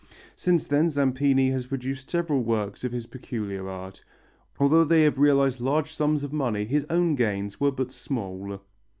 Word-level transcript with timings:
Since 0.35 0.65
then 0.65 0.89
Zampini 0.89 1.51
has 1.51 1.67
produced 1.67 2.09
several 2.09 2.41
works 2.41 2.83
of 2.83 2.91
his 2.91 3.05
peculiar 3.05 3.69
art. 3.69 4.03
Although 4.59 4.83
they 4.83 5.03
have 5.03 5.19
realized 5.19 5.59
large 5.61 5.93
sums 5.93 6.23
of 6.23 6.33
money 6.33 6.65
his 6.65 6.87
own 6.89 7.13
gains 7.13 7.59
were 7.59 7.69
but 7.71 7.91
small. 7.91 8.59